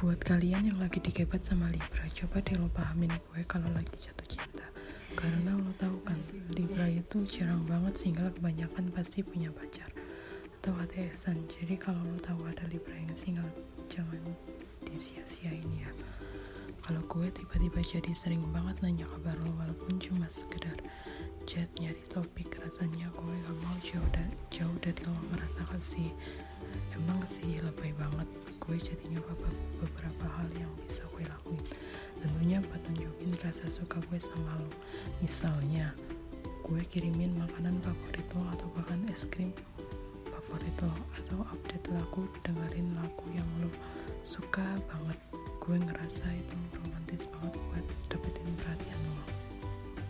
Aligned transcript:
buat 0.00 0.16
kalian 0.24 0.64
yang 0.64 0.80
lagi 0.80 0.96
dikebat 0.96 1.44
sama 1.44 1.68
Libra 1.68 2.08
coba 2.16 2.40
deh 2.40 2.56
lo 2.56 2.72
pahamin 2.72 3.12
gue 3.12 3.44
kalau 3.44 3.68
lagi 3.76 3.92
jatuh 4.00 4.24
cinta. 4.32 4.64
Karena 5.12 5.52
lo 5.52 5.76
tahu 5.76 6.00
kan 6.08 6.16
Libra 6.56 6.88
itu 6.88 7.28
jarang 7.28 7.68
banget 7.68 8.00
single 8.00 8.32
kebanyakan 8.32 8.88
pasti 8.96 9.20
punya 9.20 9.52
pacar 9.52 9.92
atau 10.56 10.72
HTSan 10.72 11.44
jadi 11.52 11.76
kalau 11.76 12.00
lo 12.00 12.16
tahu 12.16 12.48
ada 12.48 12.64
Libra 12.72 12.96
yang 12.96 13.12
single 13.12 13.52
jangan 13.92 14.24
disia-siain 14.88 15.68
ya. 15.68 15.92
Kalau 16.80 17.04
gue 17.04 17.28
tiba-tiba 17.28 17.84
jadi 17.84 18.12
sering 18.16 18.40
banget 18.56 18.80
nanya 18.80 19.04
kabar 19.04 19.36
lo 19.44 19.52
walaupun 19.60 20.00
cuma 20.00 20.24
sekedar 20.32 20.80
chat 21.44 21.68
nyari 21.76 22.00
topik 22.08 22.48
rasanya 22.56 23.12
gue 23.12 23.36
gak 23.44 23.58
mau 23.68 23.76
jauh, 23.84 24.08
da 24.16 24.24
jauh 24.48 24.76
dari 24.80 24.96
lo 25.04 25.12
ngerasa 25.28 25.60
kasih 25.76 26.08
emang 26.96 27.20
sih 27.28 27.60
lebay 27.60 27.92
banget 28.00 28.28
gue 28.60 28.76
jadi 28.76 29.06
beberapa 29.80 30.26
hal 30.38 30.48
yang 30.56 30.72
bisa 30.84 31.04
gue 31.16 31.24
lakuin. 31.24 31.62
Tentunya 32.20 32.58
buat 32.60 32.80
tunjukin 32.84 33.32
rasa 33.40 33.66
suka 33.72 33.98
gue 34.08 34.20
sama 34.20 34.60
lo. 34.60 34.70
Misalnya 35.24 35.92
gue 36.64 36.82
kirimin 36.92 37.34
makanan 37.40 37.80
favorit 37.82 38.28
lo 38.36 38.44
atau 38.52 38.68
bahkan 38.76 39.00
es 39.10 39.26
krim 39.26 39.50
favorit 40.28 40.76
lo 40.84 40.94
atau 41.16 41.38
update 41.50 41.86
lagu 41.90 42.22
dengerin 42.44 42.92
lagu 43.00 43.26
yang 43.32 43.48
lo 43.64 43.70
suka 44.22 44.64
banget. 44.86 45.18
Gue 45.60 45.76
ngerasa 45.80 46.26
itu 46.30 46.56
romantis 46.76 46.99